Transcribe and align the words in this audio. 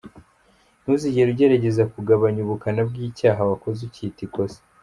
Ntuzigera 0.81 1.29
ugerageza 1.33 1.83
kugabanya 1.93 2.39
ubukana 2.41 2.81
bw’icyaha 2.89 3.41
wakoze 3.49 3.79
ucyita 3.87 4.19
‘ikosa’. 4.27 4.59